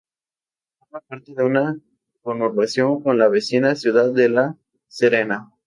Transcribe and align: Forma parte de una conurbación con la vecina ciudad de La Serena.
Forma 0.79 0.99
parte 1.01 1.35
de 1.35 1.43
una 1.43 1.77
conurbación 2.23 3.03
con 3.03 3.19
la 3.19 3.27
vecina 3.27 3.75
ciudad 3.75 4.11
de 4.11 4.29
La 4.29 4.57
Serena. 4.87 5.51